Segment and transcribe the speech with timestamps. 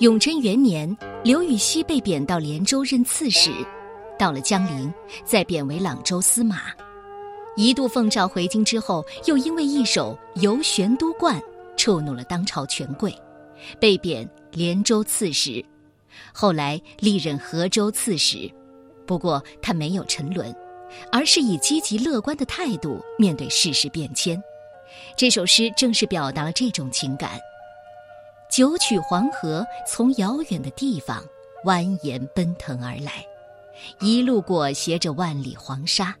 [0.00, 3.50] 永贞元年，刘禹锡被贬到连州任刺史，
[4.16, 4.94] 到了江陵，
[5.24, 6.66] 再贬为朗州司马。
[7.56, 11.36] 一度奉诏回京之后，又因为一首《游玄都观》
[11.76, 13.12] 触怒了当朝权贵，
[13.80, 15.64] 被贬连州刺史。
[16.32, 18.48] 后来历任河州刺史，
[19.04, 20.54] 不过他没有沉沦，
[21.10, 24.40] 而是以积极乐观的态度面对世事变迁。
[25.16, 27.32] 这首诗正是表达了这种情感。
[28.58, 31.24] 九曲黄河从遥远的地方
[31.64, 33.24] 蜿蜒奔腾而来，
[34.00, 36.12] 一路裹挟着万里黄沙。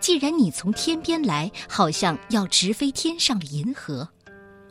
[0.00, 4.08] 既然你从天边来，好像要直飞天上的银河，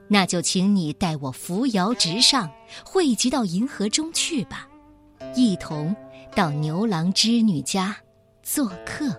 [0.09, 2.51] 那就请你带我扶摇直上，
[2.83, 4.67] 汇集到银河中去吧，
[5.33, 5.95] 一同
[6.35, 7.95] 到牛郎织女家
[8.43, 9.15] 做客。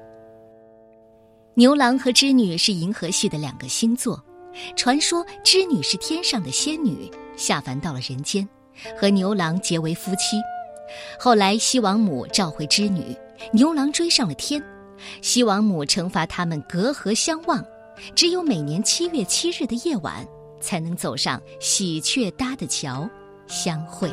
[1.55, 4.23] 牛郎和织女是银河系的两个星座，
[4.77, 7.11] 传说织女是天上的仙女。
[7.37, 8.49] 下凡到了人间，
[8.99, 10.37] 和牛郎结为夫妻。
[11.21, 13.17] 后来西王母召回织女，
[13.53, 14.63] 牛郎追上了天。
[15.23, 17.65] 西王母惩罚他们隔河相望，
[18.15, 20.27] 只有每年七月七日的夜晚，
[20.61, 23.09] 才能走上喜鹊搭的桥
[23.47, 24.09] 相会。《